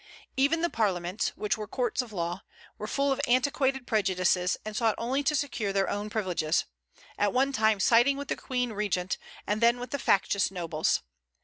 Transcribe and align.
Even 0.35 0.63
the 0.63 0.69
parliaments, 0.71 1.27
which 1.37 1.59
were 1.59 1.67
courts 1.67 2.01
of 2.01 2.11
law, 2.11 2.41
were 2.79 2.87
full 2.87 3.11
of 3.11 3.21
antiquated 3.27 3.85
prejudices, 3.85 4.57
and 4.65 4.75
sought 4.75 4.95
only 4.97 5.21
to 5.21 5.35
secure 5.35 5.71
their 5.71 5.91
own 5.91 6.09
privileges, 6.09 6.65
at 7.19 7.31
one 7.33 7.51
time 7.53 7.79
siding 7.79 8.17
with 8.17 8.27
the 8.27 8.35
Queen 8.35 8.73
regent, 8.73 9.19
and 9.45 9.61
then 9.61 9.79
with 9.79 9.91
the 9.91 9.99
factious 9.99 10.49
nobles. 10.49 11.03